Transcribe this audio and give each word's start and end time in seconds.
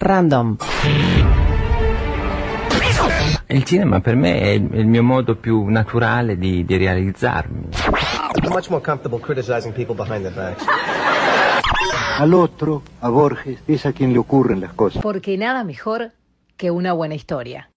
Random. 0.00 0.56
Il 3.48 3.64
cinema 3.64 4.00
per 4.00 4.14
me 4.14 4.40
è 4.40 4.50
il 4.50 4.86
mio 4.86 5.02
modo 5.02 5.34
più 5.34 5.64
naturale 5.64 6.38
di, 6.38 6.64
di 6.64 6.76
realizzarmi. 6.76 7.68
I'm 8.40 8.52
much 8.52 8.70
more 8.70 8.80
comfortable 8.80 9.18
criticizing 9.18 9.72
people 9.72 9.96
behind 9.96 10.22
their 10.22 10.34
backs. 10.34 10.64
Al 12.18 12.32
otro, 12.32 12.82
a 13.00 13.08
Borges, 13.08 13.60
es 13.66 13.86
a 13.86 13.92
quien 13.92 14.12
le 14.12 14.18
ocurren 14.18 14.60
las 14.60 14.72
cosas. 14.74 15.02
Porque 15.02 15.36
nada 15.36 15.64
mejor 15.64 16.12
que 16.56 16.70
una 16.70 16.92
buena 16.92 17.16
historia. 17.16 17.70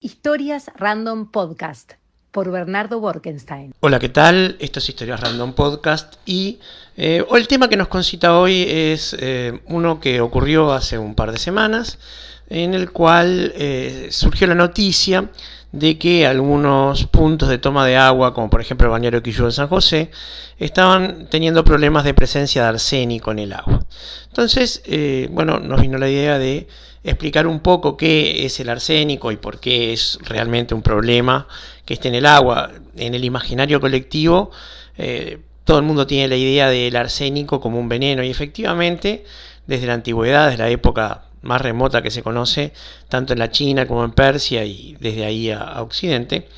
Historias 0.00 0.70
Random 0.76 1.28
Podcast 1.30 1.94
por 2.34 2.50
Bernardo 2.50 2.98
Borkenstein. 2.98 3.72
Hola, 3.78 4.00
¿qué 4.00 4.08
tal? 4.08 4.56
Esto 4.58 4.80
es 4.80 4.88
Historias 4.88 5.20
Random 5.20 5.52
Podcast 5.52 6.14
y 6.26 6.58
eh, 6.96 7.24
el 7.32 7.46
tema 7.46 7.68
que 7.68 7.76
nos 7.76 7.86
concita 7.86 8.36
hoy 8.36 8.64
es 8.68 9.16
eh, 9.20 9.60
uno 9.66 10.00
que 10.00 10.20
ocurrió 10.20 10.72
hace 10.72 10.98
un 10.98 11.14
par 11.14 11.30
de 11.30 11.38
semanas 11.38 12.00
en 12.48 12.74
el 12.74 12.90
cual 12.90 13.52
eh, 13.56 14.08
surgió 14.10 14.46
la 14.46 14.54
noticia 14.54 15.30
de 15.72 15.98
que 15.98 16.24
algunos 16.26 17.06
puntos 17.06 17.48
de 17.48 17.58
toma 17.58 17.84
de 17.84 17.96
agua, 17.96 18.32
como 18.32 18.48
por 18.48 18.60
ejemplo 18.60 18.86
el 18.86 18.92
bañero 18.92 19.22
Quillú 19.22 19.46
en 19.46 19.52
San 19.52 19.66
José, 19.66 20.10
estaban 20.58 21.26
teniendo 21.28 21.64
problemas 21.64 22.04
de 22.04 22.14
presencia 22.14 22.62
de 22.62 22.68
arsénico 22.68 23.32
en 23.32 23.40
el 23.40 23.52
agua. 23.52 23.84
Entonces, 24.28 24.82
eh, 24.86 25.28
bueno, 25.32 25.58
nos 25.58 25.80
vino 25.80 25.98
la 25.98 26.08
idea 26.08 26.38
de 26.38 26.68
explicar 27.02 27.46
un 27.48 27.60
poco 27.60 27.96
qué 27.96 28.46
es 28.46 28.60
el 28.60 28.68
arsénico 28.68 29.32
y 29.32 29.36
por 29.36 29.58
qué 29.58 29.92
es 29.92 30.18
realmente 30.22 30.74
un 30.74 30.82
problema 30.82 31.48
que 31.84 31.94
esté 31.94 32.08
en 32.08 32.14
el 32.14 32.26
agua. 32.26 32.70
En 32.96 33.14
el 33.14 33.24
imaginario 33.24 33.80
colectivo, 33.80 34.52
eh, 34.96 35.38
todo 35.64 35.78
el 35.78 35.84
mundo 35.84 36.06
tiene 36.06 36.28
la 36.28 36.36
idea 36.36 36.68
del 36.68 36.94
arsénico 36.94 37.60
como 37.60 37.80
un 37.80 37.88
veneno 37.88 38.22
y 38.22 38.30
efectivamente, 38.30 39.24
desde 39.66 39.86
la 39.86 39.94
antigüedad, 39.94 40.46
desde 40.50 40.62
la 40.62 40.70
época 40.70 41.24
más 41.44 41.60
remota 41.60 42.02
que 42.02 42.10
se 42.10 42.22
conoce, 42.22 42.72
tanto 43.08 43.32
en 43.32 43.38
la 43.38 43.50
China 43.50 43.86
como 43.86 44.04
en 44.04 44.12
Persia 44.12 44.64
y 44.64 44.96
desde 45.00 45.24
ahí 45.24 45.50
a, 45.50 45.82
Occidente, 45.82 46.48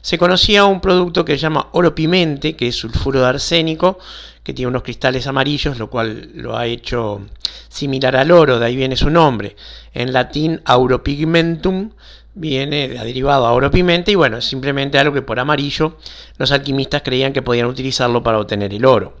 se 0.00 0.18
conocía 0.18 0.66
un 0.66 0.80
producto 0.80 1.24
que 1.24 1.32
se 1.32 1.38
llama 1.38 1.68
oro 1.72 1.94
pimente, 1.94 2.54
que 2.56 2.68
es 2.68 2.76
sulfuro 2.76 3.20
de 3.20 3.26
arsénico, 3.26 3.98
que 4.42 4.52
tiene 4.52 4.68
unos 4.68 4.82
cristales 4.82 5.26
amarillos, 5.26 5.78
lo 5.78 5.88
cual 5.88 6.30
lo 6.34 6.56
ha 6.56 6.66
hecho 6.66 7.22
similar 7.68 8.14
al 8.14 8.30
oro, 8.30 8.58
de 8.58 8.66
ahí 8.66 8.76
viene 8.76 8.96
su 8.96 9.08
nombre. 9.08 9.56
En 9.94 10.12
latín, 10.12 10.60
auropigmentum, 10.66 11.90
viene 12.34 12.88
derivado 12.88 13.46
a 13.46 13.52
oro 13.52 13.70
pimente 13.70 14.10
y 14.10 14.16
bueno, 14.16 14.38
es 14.38 14.44
simplemente 14.44 14.98
algo 14.98 15.14
que 15.14 15.22
por 15.22 15.38
amarillo 15.38 15.96
los 16.36 16.50
alquimistas 16.52 17.02
creían 17.02 17.32
que 17.32 17.42
podían 17.42 17.66
utilizarlo 17.66 18.22
para 18.22 18.38
obtener 18.38 18.74
el 18.74 18.84
oro. 18.84 19.16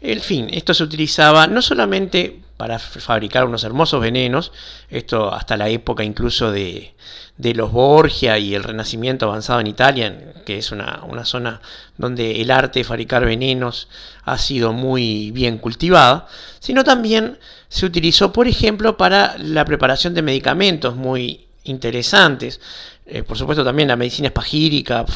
En 0.00 0.20
fin, 0.20 0.48
esto 0.50 0.74
se 0.74 0.84
utilizaba 0.84 1.46
no 1.46 1.60
solamente 1.62 2.40
para 2.58 2.80
fabricar 2.80 3.44
unos 3.44 3.62
hermosos 3.62 4.00
venenos, 4.00 4.50
esto 4.90 5.32
hasta 5.32 5.56
la 5.56 5.68
época 5.68 6.02
incluso 6.02 6.50
de, 6.50 6.92
los 7.38 7.70
Borgia 7.70 8.36
y 8.36 8.52
el 8.56 8.64
Renacimiento 8.64 9.26
avanzado 9.26 9.60
en 9.60 9.68
Italia, 9.68 10.34
que 10.44 10.58
es 10.58 10.72
una, 10.72 11.04
una, 11.08 11.24
zona 11.24 11.60
donde 11.96 12.42
el 12.42 12.50
arte 12.50 12.80
de 12.80 12.84
fabricar 12.84 13.24
venenos 13.24 13.88
ha 14.24 14.36
sido 14.38 14.72
muy 14.72 15.30
bien 15.30 15.58
cultivada, 15.58 16.26
sino 16.58 16.82
también 16.82 17.38
se 17.68 17.86
utilizó, 17.86 18.32
por 18.32 18.48
ejemplo, 18.48 18.96
para 18.96 19.38
la 19.38 19.64
preparación 19.64 20.12
de 20.14 20.22
medicamentos 20.22 20.96
muy 20.96 21.46
interesantes. 21.62 22.60
Eh, 23.10 23.22
por 23.22 23.38
supuesto 23.38 23.64
también 23.64 23.88
la 23.88 23.96
medicina 23.96 24.28
espagírica, 24.28 25.06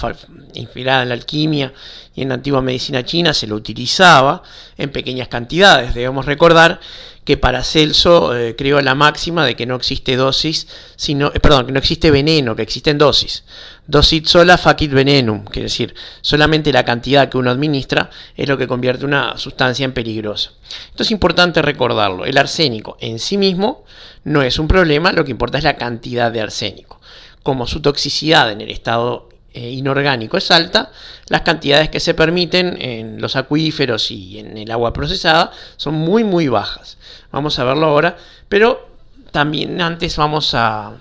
inspirada 0.55 1.03
en 1.03 1.11
la 1.11 1.15
alquimia 1.15 1.75
y 2.15 2.23
en 2.23 2.31
la 2.31 2.37
antigua 2.37 2.63
medicina 2.63 3.05
china, 3.05 3.35
se 3.35 3.47
lo 3.47 3.55
utilizaba 3.55 4.43
en 4.79 4.91
pequeñas 4.91 5.29
cantidades. 5.29 5.93
Debemos 5.93 6.25
recordar 6.25 6.81
que 7.25 7.37
Paracelso 7.37 8.35
eh, 8.35 8.57
creó 8.57 8.81
la 8.81 8.95
máxima 8.95 9.45
de 9.45 9.55
que 9.57 9.67
no 9.67 9.77
existe 9.77 10.17
dosis, 10.17 10.67
sino, 10.97 11.33
eh, 11.35 11.41
perdón, 11.41 11.67
que 11.67 11.73
no 11.73 11.79
existe 11.81 12.11
veneno, 12.11 12.57
que 12.57 12.63
existen 12.63 12.97
dosis. 12.97 13.45
Dosis 13.87 14.27
sola 14.27 14.57
facit 14.57 14.91
venenum, 14.91 15.45
quiere 15.45 15.65
decir, 15.65 15.95
solamente 16.23 16.73
la 16.73 16.87
cantidad 16.87 17.29
que 17.29 17.37
uno 17.37 17.51
administra 17.51 18.09
es 18.35 18.49
lo 18.49 18.57
que 18.57 18.67
convierte 18.67 19.05
una 19.05 19.37
sustancia 19.37 19.85
en 19.85 19.93
peligrosa. 19.93 20.53
Esto 20.89 21.03
es 21.03 21.11
importante 21.11 21.61
recordarlo. 21.61 22.25
El 22.25 22.39
arsénico 22.39 22.97
en 23.01 23.19
sí 23.19 23.37
mismo 23.37 23.85
no 24.25 24.41
es 24.41 24.59
un 24.59 24.67
problema, 24.67 25.13
lo 25.13 25.27
que 25.27 25.31
importa 25.31 25.59
es 25.59 25.65
la 25.65 25.77
cantidad 25.77 26.33
de 26.33 26.41
arsénico 26.41 27.03
como 27.43 27.67
su 27.67 27.81
toxicidad 27.81 28.51
en 28.51 28.61
el 28.61 28.71
estado 28.71 29.29
eh, 29.55 29.71
inorgánico 29.71 30.37
es 30.37 30.51
alta, 30.51 30.91
las 31.29 31.43
cantidades 31.43 31.91
que 31.91 32.01
se 32.01 32.15
permiten 32.15 32.81
en 32.81 33.21
los 33.21 33.37
acuíferos 33.37 34.11
y 34.11 34.39
en 34.39 34.57
el 34.57 34.71
agua 34.71 34.93
procesada 34.93 35.53
son 35.77 35.95
muy 35.95 36.25
muy 36.25 36.49
bajas. 36.49 36.97
Vamos 37.31 37.59
a 37.59 37.65
verlo 37.65 37.87
ahora, 37.87 38.17
pero 38.49 38.89
también 39.31 39.81
antes 39.81 40.17
vamos 40.17 40.55
a 40.55 40.93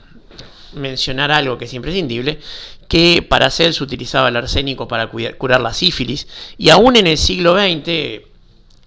mencionar 0.74 1.31
algo 1.31 1.57
que 1.57 1.66
es 1.66 1.74
imprescindible, 1.74 2.40
que 2.88 3.25
para 3.28 3.50
se 3.50 3.69
utilizaba 3.81 4.29
el 4.29 4.35
arsénico 4.35 4.88
para 4.88 5.08
curar 5.08 5.62
la 5.62 5.73
sífilis 5.73 6.28
y 6.58 6.69
aún 6.69 6.97
en 6.97 7.08
el 7.08 7.18
siglo 7.18 7.53
XX 7.53 8.22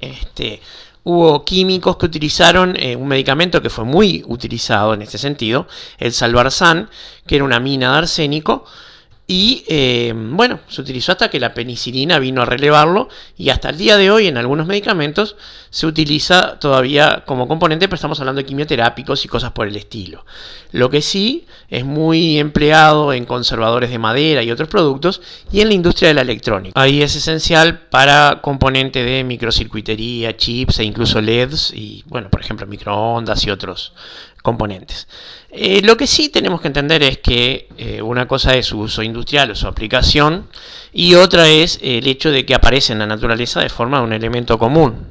este, 0.00 0.60
hubo 1.04 1.44
químicos 1.44 1.96
que 1.96 2.06
utilizaron 2.06 2.74
eh, 2.76 2.96
un 2.96 3.06
medicamento 3.06 3.62
que 3.62 3.70
fue 3.70 3.84
muy 3.84 4.24
utilizado 4.26 4.94
en 4.94 5.02
este 5.02 5.18
sentido, 5.18 5.66
el 5.98 6.12
salvarsan, 6.12 6.88
que 7.26 7.36
era 7.36 7.44
una 7.44 7.60
mina 7.60 7.92
de 7.92 7.98
arsénico, 7.98 8.64
y 9.26 9.64
eh, 9.68 10.12
bueno, 10.14 10.60
se 10.68 10.82
utilizó 10.82 11.12
hasta 11.12 11.30
que 11.30 11.40
la 11.40 11.54
penicilina 11.54 12.18
vino 12.18 12.42
a 12.42 12.44
relevarlo 12.44 13.08
y 13.38 13.48
hasta 13.48 13.70
el 13.70 13.78
día 13.78 13.96
de 13.96 14.10
hoy 14.10 14.26
en 14.26 14.36
algunos 14.36 14.66
medicamentos 14.66 15.36
se 15.70 15.86
utiliza 15.86 16.58
todavía 16.58 17.24
como 17.26 17.48
componente, 17.48 17.88
pero 17.88 17.94
estamos 17.94 18.20
hablando 18.20 18.42
de 18.42 18.46
quimioterápicos 18.46 19.24
y 19.24 19.28
cosas 19.28 19.52
por 19.52 19.66
el 19.66 19.76
estilo. 19.76 20.26
Lo 20.72 20.90
que 20.90 21.00
sí 21.00 21.46
es 21.70 21.86
muy 21.86 22.38
empleado 22.38 23.14
en 23.14 23.24
conservadores 23.24 23.88
de 23.88 23.98
madera 23.98 24.42
y 24.42 24.50
otros 24.50 24.68
productos 24.68 25.22
y 25.50 25.62
en 25.62 25.68
la 25.68 25.74
industria 25.74 26.08
de 26.08 26.14
la 26.14 26.20
electrónica. 26.20 26.78
Ahí 26.78 27.00
es 27.00 27.16
esencial 27.16 27.78
para 27.88 28.40
componentes 28.42 29.06
de 29.06 29.24
microcircuitería, 29.24 30.36
chips 30.36 30.80
e 30.80 30.84
incluso 30.84 31.22
LEDs 31.22 31.72
y 31.74 32.04
bueno, 32.06 32.28
por 32.28 32.42
ejemplo 32.42 32.66
microondas 32.66 33.46
y 33.46 33.50
otros 33.50 33.94
componentes. 34.44 35.08
Eh, 35.48 35.80
lo 35.82 35.96
que 35.96 36.06
sí 36.06 36.28
tenemos 36.28 36.60
que 36.60 36.66
entender 36.66 37.02
es 37.02 37.16
que 37.16 37.66
eh, 37.78 38.02
una 38.02 38.28
cosa 38.28 38.54
es 38.54 38.66
su 38.66 38.78
uso 38.78 39.02
industrial 39.02 39.50
o 39.50 39.54
su 39.54 39.66
aplicación 39.66 40.48
y 40.92 41.14
otra 41.14 41.48
es 41.48 41.80
el 41.82 42.06
hecho 42.06 42.30
de 42.30 42.44
que 42.44 42.54
aparece 42.54 42.92
en 42.92 42.98
la 42.98 43.06
naturaleza 43.06 43.60
de 43.60 43.70
forma 43.70 43.98
de 43.98 44.04
un 44.04 44.12
elemento 44.12 44.58
común. 44.58 45.06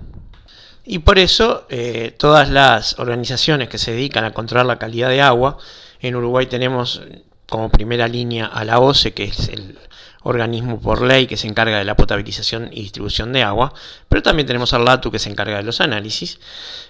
Y 0.86 1.00
por 1.00 1.18
eso 1.18 1.66
eh, 1.70 2.14
todas 2.16 2.52
las 2.52 3.00
organizaciones 3.00 3.70
que 3.70 3.80
se 3.80 3.94
dedican 3.94 4.24
a 4.24 4.34
controlar 4.34 4.68
la 4.68 4.78
calidad 4.78 5.10
de 5.10 5.22
agua, 5.22 5.58
en 6.00 6.16
Uruguay 6.16 6.46
tenemos 6.46 7.02
como 7.50 7.70
primera 7.70 8.08
línea 8.08 8.46
a 8.46 8.64
la 8.64 8.78
OCE, 8.78 9.14
que 9.14 9.24
es 9.24 9.50
el 9.50 9.80
organismo 10.22 10.80
por 10.80 11.02
ley 11.02 11.26
que 11.26 11.38
se 11.38 11.48
encarga 11.48 11.80
de 11.80 11.86
la 11.86 11.96
potabilización 11.96 12.70
y 12.72 12.84
distribución 12.84 13.34
de 13.34 13.42
agua, 13.42 13.74
pero 14.08 14.22
también 14.22 14.46
tenemos 14.46 14.74
al 14.74 14.86
LATU 14.86 15.10
que 15.10 15.18
se 15.18 15.32
encarga 15.32 15.58
de 15.58 15.64
los 15.64 15.82
análisis, 15.82 16.40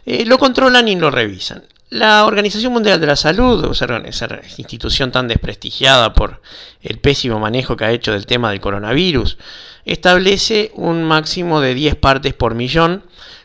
lo 0.06 0.38
controlan 0.38 0.90
y 0.90 0.96
lo 0.98 1.10
revisan. 1.10 1.64
La 1.90 2.26
Organización 2.26 2.74
Mundial 2.74 3.00
de 3.00 3.08
la 3.08 3.16
Salud, 3.16 3.72
esa 4.06 4.42
institución 4.58 5.12
tan 5.12 5.28
desprestigiada 5.28 6.14
por 6.14 6.42
el 6.82 6.98
pésimo 6.98 7.40
manejo 7.40 7.78
que 7.78 7.86
ha 7.86 7.92
hecho 7.92 8.14
del 8.14 8.26
tema 8.26 8.50
del 8.50 8.62
coronavirus, 8.62 9.38
establece 9.86 10.72
un 10.76 11.04
máximo 11.04 11.62
de 11.62 11.76
10 11.76 11.96
partes 11.96 12.34
por 12.34 12.56
millón 12.56 13.04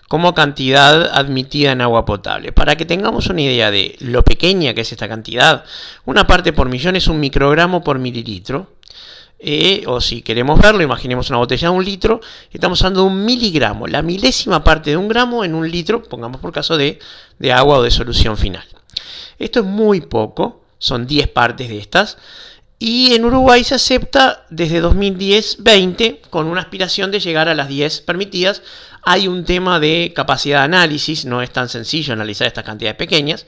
como 0.09 0.35
cantidad 0.35 1.11
admitida 1.13 1.73
en 1.73 1.83
agua 1.83 2.07
potable. 2.07 2.53
Para 2.53 2.77
que 2.77 2.87
tengamos 2.87 3.27
una 3.27 3.43
idea 3.43 3.71
de 3.71 3.97
lo 4.01 4.25
pequeña 4.25 4.73
que 4.73 4.81
es 4.81 4.93
esta 4.93 5.09
cantidad, 5.09 5.65
una 6.07 6.27
parte 6.27 6.55
por 6.55 6.71
millón 6.71 6.97
es 6.97 7.07
un 7.09 7.21
microgramo 7.21 7.85
por 7.85 7.99
mililitro, 7.99 8.73
o 9.87 10.01
si 10.01 10.23
queremos 10.23 10.61
verlo, 10.61 10.83
imaginemos 10.83 11.31
una 11.31 11.39
botella 11.39 11.69
de 11.69 11.75
un 11.75 11.85
litro, 11.85 12.21
estamos 12.53 12.83
hablando 12.83 13.03
de 13.03 13.07
un 13.07 13.25
miligramo, 13.25 13.87
la 13.87 14.03
milésima 14.03 14.65
parte 14.65 14.91
de 14.91 14.97
un 14.97 15.09
gramo 15.09 15.45
en 15.45 15.55
un 15.55 15.71
litro, 15.71 16.03
pongamos 16.03 16.41
por 16.41 16.53
caso 16.53 16.77
de, 16.77 16.99
de 17.39 17.53
agua 17.53 17.79
o 17.79 17.83
de 17.83 17.91
solución 17.91 18.37
final. 18.37 18.65
Esto 19.39 19.61
es 19.61 19.67
muy 19.67 20.01
poco, 20.01 20.65
son 20.79 21.07
10 21.07 21.29
partes 21.29 21.69
de 21.69 21.79
estas, 21.79 22.19
y 22.81 23.15
en 23.15 23.25
Uruguay 23.25 23.65
se 23.65 23.75
acepta 23.75 24.47
desde 24.51 24.83
2010-20 24.83 26.21
con 26.31 26.47
una 26.47 26.61
aspiración 26.61 27.11
de 27.11 27.19
llegar 27.19 27.49
a 27.49 27.55
las 27.55 27.69
10 27.69 28.03
permitidas. 28.03 28.63
Hay 29.03 29.27
un 29.27 29.45
tema 29.45 29.81
de 29.81 30.13
capacidad 30.15 30.61
de 30.61 30.65
análisis, 30.67 31.25
no 31.25 31.43
es 31.43 31.51
tan 31.51 31.69
sencillo 31.69 32.13
analizar 32.13 32.47
estas 32.47 32.65
cantidades 32.65 32.97
pequeñas. 32.97 33.47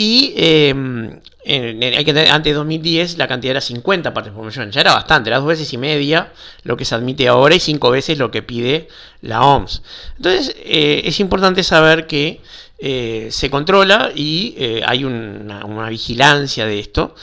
Y 0.00 0.32
em, 0.36 1.18
antes 1.44 2.44
de 2.44 2.52
2010 2.52 3.18
la 3.18 3.26
cantidad 3.26 3.50
era 3.50 3.60
50 3.60 4.14
partes 4.14 4.32
por 4.32 4.46
millón, 4.46 4.70
ya 4.70 4.80
era 4.80 4.94
bastante, 4.94 5.28
era 5.28 5.40
dos 5.40 5.48
veces 5.48 5.72
y 5.72 5.76
media 5.76 6.32
lo 6.62 6.76
que 6.76 6.84
se 6.84 6.94
admite 6.94 7.26
ahora 7.26 7.56
y 7.56 7.58
cinco 7.58 7.90
veces 7.90 8.16
lo 8.16 8.30
que 8.30 8.42
pide 8.42 8.86
la 9.22 9.42
OMS. 9.42 9.82
Entonces 10.16 10.54
eh, 10.60 11.02
es 11.04 11.18
importante 11.18 11.64
saber 11.64 12.06
que 12.06 12.40
eh, 12.78 13.26
se 13.32 13.50
controla 13.50 14.12
y 14.14 14.54
eh, 14.56 14.82
hay 14.86 15.02
una, 15.04 15.88
vigilancia 15.88 16.64
de 16.64 16.78
esto. 16.78 17.16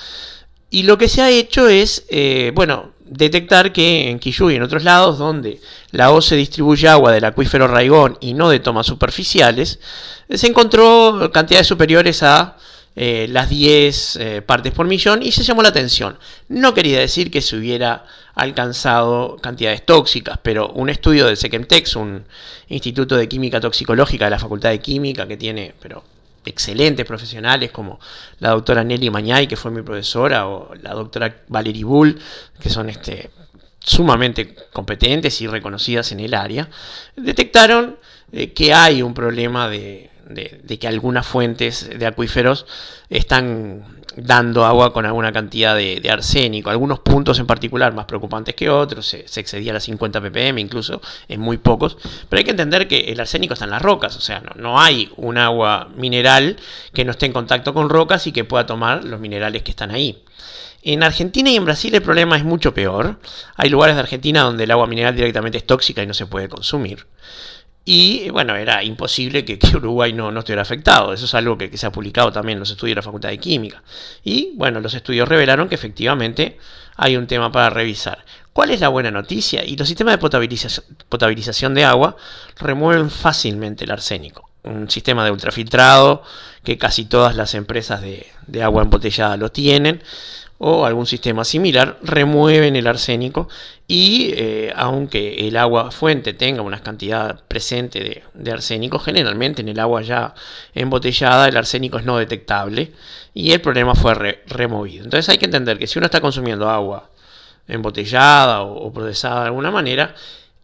Y 0.70 0.84
lo 0.84 0.98
que 0.98 1.08
se 1.08 1.22
ha 1.22 1.30
hecho 1.30 1.70
es, 1.70 2.06
bueno, 2.54 2.92
detectar 3.06 3.72
que 3.72 4.10
en 4.10 4.20
Quillú 4.20 4.50
y 4.50 4.56
en 4.56 4.64
otros 4.64 4.84
lados 4.84 5.18
donde 5.18 5.62
la 5.92 6.12
OCE 6.12 6.36
distribuye 6.36 6.88
agua 6.88 7.12
del 7.12 7.26
acuífero 7.26 7.68
Raigón 7.68 8.18
y 8.20 8.34
no 8.34 8.50
de 8.50 8.60
tomas 8.60 8.88
superficiales, 8.88 9.80
se 10.30 10.48
encontró 10.48 11.32
cantidades 11.32 11.68
superiores 11.68 12.24
a 12.24 12.58
eh, 12.98 13.28
las 13.30 13.50
10 13.50 14.16
eh, 14.16 14.42
partes 14.42 14.74
por 14.74 14.88
millón 14.88 15.22
y 15.22 15.32
se 15.32 15.44
llamó 15.44 15.62
la 15.62 15.70
atención. 15.70 16.18
No 16.48 16.74
quería 16.74 17.00
decir 17.00 17.30
que 17.30 17.42
se 17.42 17.58
hubiera 17.58 18.06
alcanzado 18.34 19.38
cantidades 19.42 19.86
tóxicas, 19.86 20.40
pero 20.42 20.70
un 20.70 20.90
estudio 20.90 21.26
del 21.26 21.38
SECEMTEX, 21.38 21.96
un 21.98 22.26
instituto 22.70 23.16
de 23.18 23.28
química 23.28 23.60
toxicológica 23.60 24.26
de 24.26 24.32
la 24.32 24.40
Facultad 24.40 24.70
de 24.70 24.80
Química 24.80 25.28
que 25.28 25.38
tiene 25.38 25.76
pero 25.82 26.04
excelentes 26.46 27.06
profesionales 27.06 27.72
como 27.72 28.00
la 28.40 28.50
doctora 28.50 28.84
Nelly 28.84 29.10
Mañay, 29.10 29.48
que 29.48 29.56
fue 29.56 29.72
mi 29.72 29.82
profesora, 29.82 30.48
o 30.48 30.74
la 30.76 30.94
doctora 30.94 31.44
Valerie 31.48 31.84
Bull, 31.84 32.20
que 32.60 32.70
son 32.70 32.90
este, 32.90 33.32
sumamente 33.80 34.56
competentes 34.74 35.42
y 35.42 35.48
reconocidas 35.48 36.12
en 36.12 36.20
el 36.20 36.34
área, 36.34 36.70
detectaron 37.16 37.98
eh, 38.32 38.54
que 38.54 38.74
hay 38.74 39.02
un 39.02 39.14
problema 39.14 39.70
de, 39.70 40.10
de, 40.30 40.80
que 40.80 40.88
algunas 40.88 41.26
fuentes 41.26 41.90
de 41.98 42.06
acuíferos 42.06 42.66
están 43.10 44.04
dando 44.18 44.66
agua 44.66 44.94
con 44.94 45.06
alguna 45.06 45.32
cantidad 45.32 45.76
de, 45.76 46.02
arsénico, 46.10 46.70
algunos 46.70 47.00
puntos 47.00 47.40
en 47.40 47.48
particular 47.48 47.94
más 47.94 48.06
preocupantes 48.06 48.56
que 48.56 48.70
otros, 48.70 49.06
se, 49.06 49.26
excedía 49.40 49.74
las 49.74 49.84
50 49.84 50.22
ppm 50.22 50.60
incluso 50.62 51.02
en 51.28 51.42
muy 51.42 51.58
pocos, 51.58 51.98
pero 52.30 52.40
hay 52.40 52.44
que 52.44 52.52
entender 52.52 52.88
que 52.88 53.12
el 53.12 53.20
arsénico 53.20 53.54
está 53.54 53.66
en 53.66 53.72
las 53.72 53.82
rocas, 53.82 54.16
o 54.16 54.22
sea, 54.22 54.42
no 54.56 54.80
hay 54.80 55.12
un 55.18 55.38
agua 55.38 55.90
mineral 55.96 56.58
que 56.94 57.04
no 57.04 57.12
esté 57.12 57.26
en 57.26 57.34
contacto 57.34 57.74
con 57.74 57.90
rocas 57.90 58.28
y 58.28 58.32
que 58.32 58.44
pueda 58.44 58.66
tomar 58.66 59.04
los 59.04 59.20
minerales 59.20 59.64
que 59.64 59.72
están 59.72 59.92
ahí. 59.92 60.24
En 60.82 61.02
Argentina 61.02 61.50
y 61.50 61.56
en 61.56 61.66
Brasil 61.66 61.96
el 61.96 62.04
problema 62.04 62.38
es 62.38 62.44
mucho 62.44 62.76
peor. 62.76 63.20
Hay 63.56 63.70
lugares 63.70 63.96
de 63.96 64.02
Argentina 64.02 64.42
donde 64.42 64.66
el 64.66 64.72
agua 64.72 64.86
mineral 64.86 65.16
directamente 65.16 65.58
es 65.58 65.66
tóxica 65.66 66.04
y 66.04 66.06
no 66.06 66.14
se 66.14 66.28
puede 66.28 66.48
consumir. 66.48 67.08
Y 67.88 68.32
bueno, 68.32 68.56
era 68.56 68.84
imposible 68.84 69.46
que, 69.46 69.60
Uruguay 69.76 70.12
no, 70.12 70.32
no, 70.32 70.40
estuviera 70.40 70.64
afectado. 70.64 71.14
Eso 71.14 71.26
es 71.26 71.34
algo 71.36 71.56
que, 71.56 71.78
se 71.78 71.86
ha 71.86 71.92
publicado 71.92 72.32
también 72.32 72.58
en 72.58 72.62
los 72.62 72.72
estudios 72.72 72.96
de 72.96 73.00
la 73.00 73.04
Facultad 73.04 73.30
de 73.30 73.38
Química. 73.38 73.84
Y 74.24 74.54
bueno, 74.56 74.80
los 74.80 74.96
estudios 74.96 75.30
revelaron 75.30 75.70
que 75.70 75.76
efectivamente 75.76 76.58
hay 76.98 77.16
un 77.16 77.28
tema 77.28 77.52
para 77.52 77.70
revisar. 77.70 78.26
¿Cuál 78.54 78.72
es 78.72 78.80
la 78.80 78.90
buena 78.90 79.12
noticia? 79.12 79.64
Y 79.64 79.78
los 79.78 79.88
sistemas 79.88 80.14
de 80.14 80.88
potabilización, 81.10 81.76
de 81.76 81.86
agua 81.86 82.18
remueven 82.58 83.12
fácilmente 83.12 83.84
el 83.84 83.92
arsénico. 83.92 84.50
Un 84.64 84.90
sistema 84.90 85.24
de 85.24 85.30
ultrafiltrado 85.30 86.24
que 86.64 86.80
casi 86.80 87.06
todas 87.06 87.36
las 87.36 87.54
empresas 87.54 88.02
de, 88.02 88.26
de 88.48 88.64
agua 88.64 88.82
embotellada 88.82 89.38
lo 89.38 89.52
tienen 89.52 90.02
o 90.58 90.86
algún 90.86 91.06
sistema 91.06 91.44
similar 91.44 92.00
remueven 92.02 92.76
el 92.76 92.88
arsénico 92.88 93.50
y 93.88 94.32
eh, 94.36 94.74
aunque 94.76 95.48
el 95.48 95.58
agua 95.58 95.92
fuente 95.92 96.34
tenga 96.34 96.62
una 96.62 96.82
cantidad 96.82 97.44
presente 97.48 98.24
de, 98.34 98.52
arsénico, 98.52 99.00
generalmente 99.00 99.62
en 99.62 99.70
el 99.70 99.80
agua 99.80 100.02
ya 100.02 100.34
embotellada 100.74 101.48
el 101.48 101.58
arsénico 101.58 101.98
es 101.98 102.06
no 102.06 102.18
detectable 102.18 102.94
y 103.34 103.52
el 103.52 103.62
problema 103.62 103.96
fue 103.96 104.14
removido. 104.48 105.04
Entonces 105.04 105.28
hay 105.30 105.38
que 105.38 105.46
entender 105.46 105.78
que 105.78 105.88
si 105.88 106.00
uno 106.00 106.06
está 106.06 106.22
consumiendo 106.22 106.70
agua 106.70 107.10
embotellada 107.68 108.62
o, 108.62 108.88
o 108.88 108.94
procesada 108.94 109.42
de 109.42 109.48
alguna 109.48 109.72
manera, 109.72 110.16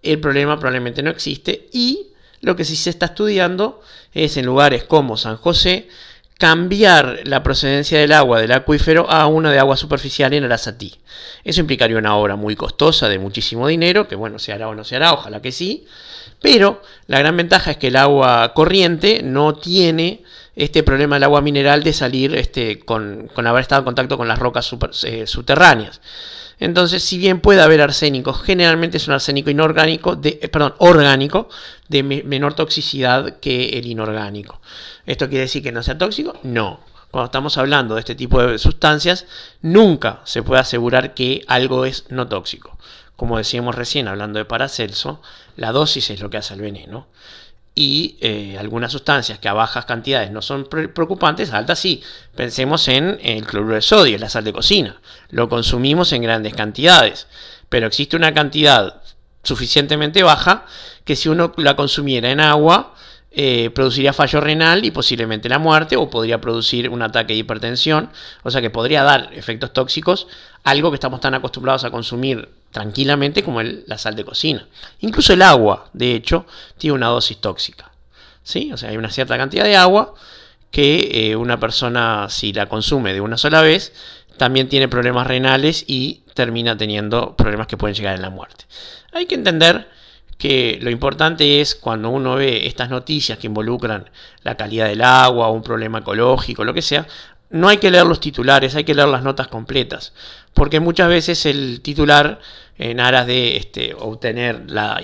el 0.02 0.20
problema 0.20 0.58
probablemente 0.58 1.04
no 1.04 1.10
existe 1.10 1.68
y 1.74 2.12
lo 2.40 2.56
que 2.56 2.66
sí 2.66 2.76
se 2.76 2.90
está 2.90 3.08
estudiando 3.08 3.82
es 4.14 4.38
en 4.38 4.46
lugares 4.46 4.84
como 4.84 5.18
San 5.18 5.38
José, 5.38 5.88
cambiar 6.42 7.20
la 7.26 7.44
procedencia 7.44 8.00
del 8.00 8.12
agua 8.14 8.42
del 8.42 8.52
acuífero 8.52 9.08
a 9.08 9.28
una 9.28 9.52
de 9.52 9.60
agua 9.60 9.78
superficial 9.78 10.34
en 10.34 10.44
Arasatí. 10.44 10.96
Eso 11.44 11.62
implicaría 11.62 12.00
una 12.00 12.16
obra 12.16 12.36
muy 12.36 12.56
costosa, 12.56 13.08
de 13.10 13.20
muchísimo 13.20 13.68
dinero, 13.68 14.08
que 14.08 14.16
bueno, 14.16 14.40
se 14.40 14.52
hará 14.52 14.68
o 14.68 14.74
no 14.74 14.84
se 14.84 14.96
hará, 14.96 15.14
ojalá 15.14 15.40
que 15.40 15.52
sí, 15.52 15.86
pero 16.42 16.82
la 17.06 17.20
gran 17.20 17.38
ventaja 17.38 17.70
es 17.70 17.78
que 17.78 17.90
el 17.90 17.96
agua 17.96 18.56
corriente 18.56 19.22
no 19.24 19.54
tiene 19.54 20.24
este 20.64 20.84
problema 20.84 21.16
del 21.16 21.24
agua 21.24 21.42
mineral 21.42 21.84
de 21.84 21.92
salir 21.92 22.36
este, 22.36 22.80
con, 22.80 23.32
haber 23.36 23.62
estado 23.62 23.80
en 23.80 23.86
contacto 23.86 24.16
con 24.16 24.28
las 24.28 24.38
rocas 24.38 24.72
eh, 25.04 25.26
subterráneas. 25.26 26.02
Entonces, 26.60 27.04
si 27.04 27.18
bien 27.18 27.40
puede 27.40 27.62
haber 27.62 27.82
arsénico, 27.82 28.34
generalmente 28.34 28.98
es 28.98 29.08
un 29.08 29.16
arsénico 29.16 29.50
inorgánico, 29.50 30.16
de, 30.16 30.38
eh, 30.40 30.48
perdón, 30.50 30.76
orgánico, 30.78 31.50
de 31.88 32.04
menor 32.04 32.54
toxicidad 32.54 33.40
que 33.40 33.70
el 33.70 33.88
inorgánico. 33.88 34.62
¿Esto 35.08 35.28
quiere 35.28 35.46
decir 35.46 35.64
que 35.64 35.72
no 35.72 35.82
sea 35.82 35.98
tóxico? 35.98 36.40
No. 36.44 36.80
Cuando 37.10 37.26
estamos 37.26 37.58
hablando 37.58 37.96
de 37.96 38.02
este 38.02 38.14
tipo 38.14 38.42
de 38.44 38.60
sustancias, 38.60 39.26
nunca 39.64 40.22
se 40.26 40.44
puede 40.44 40.62
asegurar 40.62 41.16
que 41.16 41.44
algo 41.48 41.86
es 41.86 42.06
no 42.10 42.28
tóxico. 42.28 42.78
Como 43.16 43.40
decíamos 43.40 43.74
recién 43.74 44.08
hablando 44.08 44.38
de 44.38 44.46
Paracelso, 44.46 45.24
la 45.56 45.72
dosis 45.72 46.12
es 46.12 46.22
lo 46.22 46.30
que 46.30 46.38
hace 46.38 46.54
el 46.54 46.62
veneno 46.62 47.08
y 47.74 48.18
eh, 48.20 48.58
algunas 48.60 48.92
sustancias 48.92 49.40
que 49.40 49.48
a 49.48 49.54
bajas 49.54 49.86
cantidades 49.86 50.32
no 50.32 50.42
son 50.42 50.66
preocupantes, 50.66 51.54
altas 51.54 51.80
sí. 51.80 52.04
Pensemos 52.36 52.88
en 52.88 53.20
el 53.24 53.46
cloruro 53.46 53.76
de 53.76 53.82
sodio, 53.82 54.18
la 54.18 54.30
sal 54.30 54.44
de 54.44 54.54
cocina. 54.54 55.00
Lo 55.30 55.48
consumimos 55.48 56.12
en 56.12 56.22
grandes 56.22 56.54
cantidades, 56.54 57.28
pero 57.70 57.88
existe 57.88 58.18
una 58.18 58.34
cantidad 58.34 59.02
suficientemente 59.44 60.22
baja 60.24 60.66
que 61.06 61.16
si 61.16 61.30
uno 61.30 61.54
la 61.58 61.76
consumiera 61.76 62.30
en 62.30 62.42
agua, 62.42 62.94
eh, 63.32 63.70
produciría 63.70 64.12
fallo 64.12 64.42
renal 64.42 64.84
y 64.84 64.92
posiblemente 64.92 65.48
la 65.48 65.58
muerte 65.58 65.96
o 65.96 66.10
podría 66.10 66.42
producir 66.42 66.90
un 66.90 67.02
ataque 67.02 67.34
de 67.34 67.40
hipertensión, 67.40 68.10
o 68.44 68.52
sea 68.52 68.60
que 68.60 68.70
podría 68.70 69.04
dar 69.04 69.30
efectos 69.34 69.72
tóxicos, 69.72 70.28
algo 70.66 70.92
que 70.92 70.96
estamos 70.96 71.22
tan 71.22 71.34
acostumbrados 71.34 71.86
a 71.86 71.92
consumir 71.92 72.50
tranquilamente 72.72 73.44
como 73.44 73.62
la 73.62 73.98
sal 73.98 74.16
de 74.16 74.26
cocina. 74.26 74.68
Incluso 75.00 75.34
el 75.34 75.42
agua, 75.42 75.90
de 75.94 76.16
hecho, 76.16 76.46
tiene 76.78 76.96
una 76.96 77.08
dosis 77.08 77.38
tóxica. 77.38 77.92
¿sí? 78.44 78.72
O 78.74 78.78
sea, 78.78 78.90
hay 78.90 78.98
una 78.98 79.12
cierta 79.12 79.38
cantidad 79.38 79.64
de 79.64 79.76
agua 79.76 80.14
que 80.72 81.32
eh, 81.32 81.36
una 81.36 81.60
persona 81.60 82.28
si 82.30 82.54
la 82.54 82.68
consume 82.68 83.14
de 83.14 83.22
una 83.22 83.38
sola 83.38 83.62
vez 83.62 83.94
también 84.38 84.70
tiene 84.70 84.88
problemas 84.88 85.28
renales 85.28 85.84
y 85.86 86.24
termina 86.34 86.78
teniendo 86.78 87.36
problemas 87.36 87.68
que 87.68 87.78
pueden 87.78 87.96
llegar 87.96 88.16
a 88.16 88.22
la 88.22 88.30
muerte. 88.30 88.66
Hay 89.12 89.26
que 89.26 89.36
entender 89.36 89.88
que 90.38 90.80
lo 90.82 90.90
importante 90.90 91.62
es 91.62 91.76
cuando 91.76 92.10
uno 92.10 92.36
ve 92.36 92.66
estas 92.66 92.90
noticias 92.90 93.38
que 93.38 93.46
involucran 93.46 94.10
la 94.42 94.56
calidad 94.56 94.88
del 94.88 95.04
agua 95.04 95.52
un 95.52 95.62
problema 95.62 96.00
ecológico, 96.00 96.64
lo 96.64 96.74
que 96.74 96.82
sea, 96.82 97.06
no 97.52 97.68
hay 97.68 97.78
que 97.78 97.92
leer 97.92 98.06
los 98.06 98.20
titulares, 98.20 98.76
hay 98.76 98.84
que 98.84 98.96
leer 98.96 99.10
las 99.10 99.24
notas 99.24 99.48
completas, 99.48 100.14
porque 100.54 100.80
muchas 100.80 101.10
veces 101.10 101.46
el 101.46 101.82
titular, 101.82 102.40
en 102.78 103.00
aras 103.00 103.28
de 103.28 103.58
este, 103.58 103.94
obtener 103.94 104.72
la, 104.72 105.02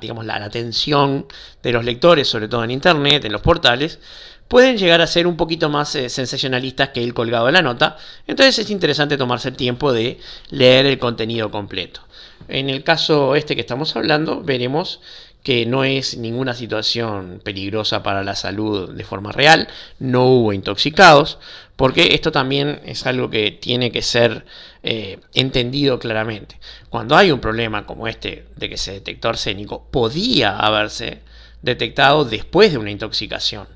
digamos, 0.00 0.24
la, 0.24 0.36
atención 0.36 1.26
de 1.62 1.72
los 1.72 1.84
lectores, 1.84 2.26
sobre 2.26 2.48
todo 2.48 2.64
en 2.64 2.70
Internet, 2.70 3.24
en 3.24 3.32
los 3.32 3.42
portales, 3.42 4.00
pueden 4.48 4.78
llegar 4.78 5.00
a 5.00 5.06
ser 5.06 5.26
un 5.26 5.36
poquito 5.36 5.68
más 5.68 5.94
eh, 5.94 6.08
sensacionalistas 6.08 6.90
que 6.90 7.02
el 7.02 7.14
colgado 7.14 7.46
de 7.46 7.52
la 7.52 7.62
nota, 7.62 7.96
entonces 8.26 8.58
es 8.58 8.70
interesante 8.70 9.16
tomarse 9.16 9.50
el 9.50 9.56
tiempo 9.56 9.92
de 9.92 10.18
leer 10.50 10.86
el 10.86 10.98
contenido 10.98 11.50
completo. 11.50 12.00
En 12.48 12.70
el 12.70 12.84
caso 12.84 13.34
este 13.34 13.54
que 13.54 13.62
estamos 13.62 13.96
hablando, 13.96 14.42
veremos 14.42 15.00
que 15.46 15.64
no 15.64 15.84
es 15.84 16.16
ninguna 16.16 16.54
situación 16.54 17.40
peligrosa 17.44 18.02
para 18.02 18.24
la 18.24 18.34
salud 18.34 18.90
de 18.90 19.04
forma 19.04 19.30
real, 19.30 19.68
no 20.00 20.24
hubo 20.24 20.52
intoxicados, 20.52 21.38
porque 21.76 22.16
esto 22.16 22.32
también 22.32 22.80
es 22.84 23.06
algo 23.06 23.30
que 23.30 23.52
tiene 23.52 23.92
que 23.92 24.02
ser 24.02 24.44
eh, 24.82 25.20
entendido 25.34 26.00
claramente. 26.00 26.58
Cuando 26.90 27.16
hay 27.16 27.30
un 27.30 27.38
problema 27.38 27.86
como 27.86 28.08
este 28.08 28.46
de 28.56 28.68
que 28.68 28.76
se 28.76 28.94
detectó 28.94 29.28
arsénico, 29.28 29.86
podía 29.88 30.56
haberse 30.56 31.20
detectado 31.62 32.24
después 32.24 32.72
de 32.72 32.78
una 32.78 32.90
intoxicación. 32.90 33.68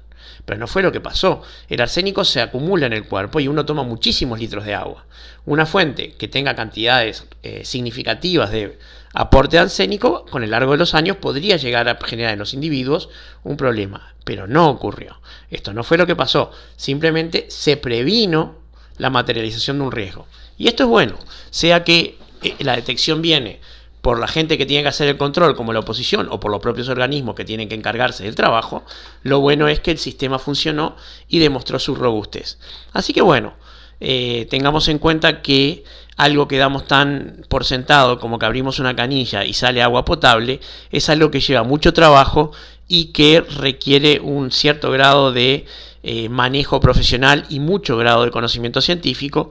Pero 0.45 0.59
no 0.59 0.67
fue 0.67 0.83
lo 0.83 0.91
que 0.91 1.01
pasó. 1.01 1.43
El 1.69 1.81
arsénico 1.83 2.25
se 2.25 2.41
acumula 2.41 2.87
en 2.87 2.95
el 2.95 3.05
cuerpo 3.05 3.39
y 3.39 3.47
uno 3.47 3.65
toma 3.65 3.85
muchísimos 3.85 4.41
litros 4.41 4.65
de 4.65 4.75
agua. 4.75 5.07
Una 5.47 5.67
fuente 5.67 6.15
que 6.19 6.27
tenga 6.27 6.57
cantidades 6.57 7.27
eh, 7.45 7.65
significativas 7.65 8.51
de 8.51 8.77
aporte 9.13 9.59
arsénico, 9.59 10.25
con 10.27 10.45
el 10.45 10.51
largo 10.51 10.73
de 10.73 10.79
los 10.79 10.95
años 10.95 11.17
podría 11.17 11.57
llegar 11.57 11.89
a 11.89 11.99
generar 12.05 12.33
en 12.33 12.39
los 12.39 12.55
individuos 12.55 13.09
un 13.43 13.57
problema. 13.57 14.15
Pero 14.25 14.47
no 14.47 14.69
ocurrió. 14.69 15.21
Esto 15.51 15.73
no 15.73 15.83
fue 15.83 15.99
lo 15.99 16.07
que 16.07 16.17
pasó. 16.17 16.53
Simplemente 16.77 17.47
se 17.49 17.77
previno 17.77 18.57
la 18.99 19.11
materialización 19.11 19.79
de 19.79 19.85
un 19.85 19.93
riesgo. 19.93 20.27
Y 20.59 20.69
esto 20.69 20.85
es 20.85 20.89
bueno, 20.89 21.19
sea 21.51 21.85
que 21.85 22.19
eh, 22.43 22.55
la 22.61 22.77
detección 22.77 23.23
viene 23.23 23.61
por 24.03 24.19
la 24.19 24.29
gente 24.29 24.57
que 24.57 24.67
tiene 24.67 24.83
que 24.83 24.89
hacer 24.89 25.09
el 25.09 25.19
control, 25.19 25.55
como 25.55 25.73
la 25.73 25.81
oposición, 25.81 26.29
o 26.31 26.41
por 26.41 26.51
los 26.51 26.61
propios 26.61 26.89
organismos 26.89 27.35
que 27.35 27.45
tienen 27.45 27.69
que 27.69 27.75
encargarse 27.75 28.25
del 28.25 28.35
trabajo, 28.35 28.85
lo 29.23 29.41
bueno 29.41 29.69
es 29.69 29.81
que 29.81 29.91
el 29.91 29.99
sistema 29.99 30.39
funcionó 30.39 30.97
y 31.29 31.39
demostró 31.39 31.79
su 31.79 31.95
robustez. 31.95 32.59
Así 32.93 33.13
que 33.13 33.21
bueno, 33.21 33.55
eh, 34.01 34.47
tengamos 34.49 34.89
en 34.89 34.99
cuenta 34.99 35.43
que 35.43 35.85
algo 36.23 36.49
que 36.49 36.59
damos 36.59 36.87
tan 36.87 37.45
por 37.49 37.65
sentado 37.65 38.19
como 38.19 38.39
que 38.39 38.47
abrimos 38.47 38.79
una 38.79 38.95
canilla 38.95 39.45
y 39.45 39.55
sale 39.55 39.83
agua 39.83 40.05
potable, 40.05 40.61
es 40.91 41.09
algo 41.09 41.31
que 41.31 41.41
lleva 41.41 41.63
mucho 41.63 41.93
trabajo 41.93 42.53
y 42.89 43.07
que 43.07 43.41
requiere 43.41 44.21
un 44.21 44.51
cierto 44.51 44.91
grado 44.91 45.33
de 45.33 45.65
eh, 46.03 46.29
manejo 46.29 46.81
profesional 46.81 47.47
y 47.49 47.61
mucho 47.61 47.97
grado 47.97 48.25
de 48.25 48.31
conocimiento 48.31 48.81
científico, 48.81 49.51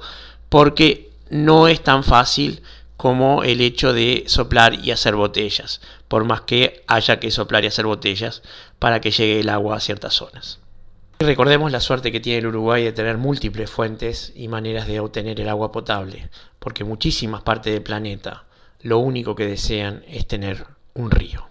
porque 0.50 1.10
no 1.30 1.68
es 1.68 1.82
tan 1.82 2.04
fácil 2.04 2.62
como 2.98 3.44
el 3.44 3.62
hecho 3.62 3.94
de 3.94 4.26
soplar 4.28 4.74
y 4.84 4.92
hacer 4.92 5.16
botellas, 5.16 5.82
por 6.08 6.26
más 6.26 6.42
que 6.42 6.84
haya 6.86 7.20
que 7.20 7.32
soplar 7.32 7.64
y 7.64 7.68
hacer 7.68 7.86
botellas 7.86 8.44
para 8.78 9.00
que 9.00 9.12
llegue 9.12 9.40
el 9.40 9.50
agua 9.50 9.78
a 9.78 9.80
ciertas 9.80 10.14
zonas. 10.14 10.60
Recordemos 11.22 11.70
la 11.74 11.82
suerte 11.82 12.14
que 12.14 12.22
tiene 12.22 12.40
el 12.40 12.48
Uruguay 12.48 12.82
de 12.82 12.94
tener 12.94 13.18
múltiples 13.18 13.70
fuentes 13.70 14.32
y 14.38 14.48
maneras 14.48 14.88
de 14.88 15.02
obtener 15.02 15.42
el 15.42 15.50
agua 15.50 15.70
potable, 15.70 16.30
porque 16.60 16.86
muchísimas 16.86 17.42
partes 17.42 17.74
del 17.74 17.84
planeta 17.84 18.46
lo 18.80 19.00
único 19.00 19.36
que 19.36 19.46
desean 19.46 20.02
es 20.08 20.26
tener 20.28 20.66
un 20.94 21.12
río. 21.12 21.50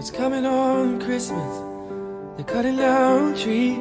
It's 0.00 0.10
coming 0.10 0.46
on 0.46 0.98
Christmas. 0.98 1.58
They're 2.34 2.46
cutting 2.46 2.76
down 2.76 3.34
trees, 3.34 3.76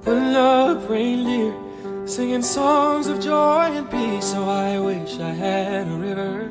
putting 0.00 0.34
up 0.34 0.88
reindeer, 0.88 1.52
singing 2.06 2.40
songs 2.40 3.06
of 3.06 3.20
joy 3.20 3.68
and 3.70 3.90
peace. 3.90 4.32
So 4.32 4.48
I 4.48 4.78
wish 4.78 5.18
I 5.18 5.28
had 5.28 5.88
a 5.88 5.96
river 6.08 6.50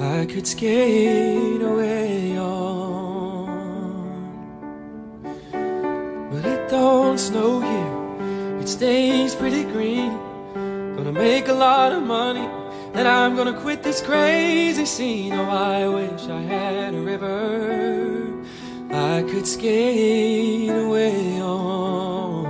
I 0.00 0.26
could 0.26 0.44
skate 0.44 1.62
away 1.62 2.36
on. 2.36 3.46
But 6.32 6.44
it 6.44 6.68
don't 6.68 7.16
snow 7.16 7.60
here, 7.60 8.60
it 8.60 8.68
stays 8.68 9.36
pretty 9.36 9.62
green. 9.62 10.18
Gonna 10.96 11.12
make 11.12 11.46
a 11.46 11.54
lot 11.54 11.92
of 11.92 12.02
money 12.02 12.48
and 12.94 13.06
I'm 13.06 13.36
gonna 13.36 13.58
quit 13.60 13.82
this 13.82 14.00
crazy 14.00 14.84
scene. 14.84 15.32
Oh, 15.32 15.48
I 15.48 15.88
wish 15.88 16.28
I 16.28 16.40
had 16.40 16.94
a 16.94 17.00
river 17.00 18.42
I 18.90 19.22
could 19.22 19.46
skate 19.46 20.70
away 20.70 21.40
on. 21.40 22.46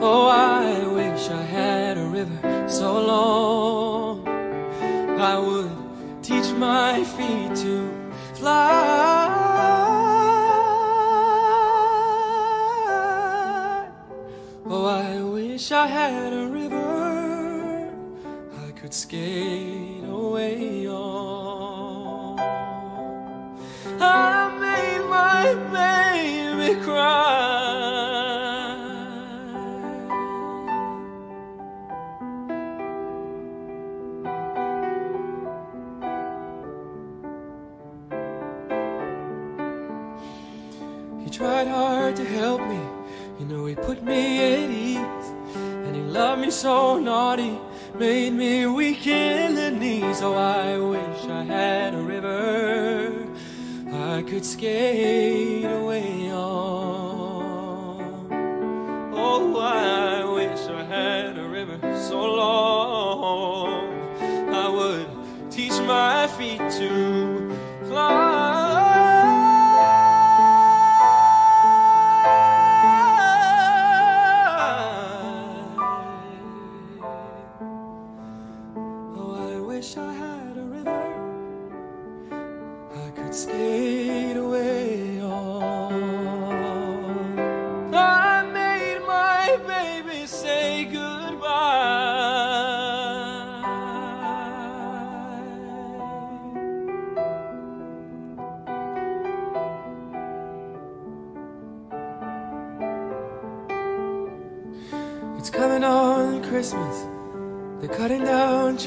Oh, 0.00 0.28
I 0.28 0.86
wish 0.86 1.28
I 1.30 1.42
had 1.42 1.98
a 1.98 2.06
river 2.06 2.68
so 2.68 3.04
long 3.06 4.26
I 5.18 5.38
would 5.38 5.70
teach 6.22 6.52
my 6.52 7.02
feet 7.02 7.56
to 7.56 7.90
fly. 8.34 9.46
Oh, 14.68 14.84
I 14.84 15.22
wish 15.22 15.72
I 15.72 15.86
had 15.86 16.32
a 16.32 16.46
skate 18.96 20.02
away 20.04 20.88
on. 20.88 22.38
I 24.00 24.48
made 24.58 25.04
my 25.10 25.54
baby 25.70 26.80
cry. 26.80 27.36
He 41.22 41.28
tried 41.28 41.68
hard 41.68 42.16
to 42.16 42.24
help 42.24 42.62
me, 42.62 42.80
you 43.38 43.44
know, 43.44 43.66
he 43.66 43.74
put 43.74 44.02
me 44.02 44.54
at 44.54 44.70
ease. 44.70 45.26
And 45.84 45.94
he 45.94 46.00
loved 46.00 46.40
me 46.40 46.50
so 46.50 46.98
naughty, 46.98 47.58
made 47.94 48.32
me 48.32 48.66
weak 48.66 49.06
in 49.06 49.54
the 49.54 49.70
knees. 49.70 50.20
Oh, 50.22 50.34
I 50.34 50.78
wish 50.78 51.24
I 51.26 51.42
had 51.42 51.94
a 51.94 52.02
river 52.02 53.26
I 53.92 54.22
could 54.22 54.44
skate 54.44 55.64
away 55.64 56.30
on. 56.32 57.56
Oh, 59.14 59.58
I 59.58 60.24
wish 60.24 60.60
I 60.68 60.84
had 60.84 61.38
a 61.38 61.48
river 61.48 61.78
so 61.96 62.20
long 62.24 63.92
I 64.54 64.68
would 64.68 65.06
teach 65.50 65.78
my 65.82 66.26
feet 66.26 66.58
to 66.58 67.35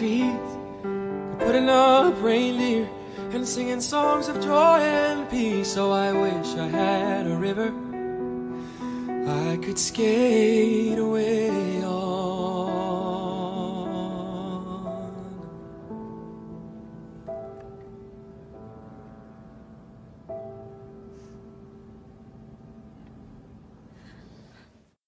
trees. 0.10 0.58
They're 0.84 1.36
putting 1.40 1.70
up 1.70 2.22
reindeer 2.22 2.90
and 3.32 3.48
singing 3.48 3.82
songs 3.82 4.28
of 4.28 4.42
joy 4.42 4.80
and 4.80 5.30
peace. 5.30 5.74
So 5.74 5.92
I 5.92 6.12
wish 6.12 6.56
I 6.56 6.68
had 6.68 7.28
a 7.28 7.36
river 7.36 7.72
I 9.28 9.58
could 9.58 9.78
skate 9.78 10.98
away 10.98 11.84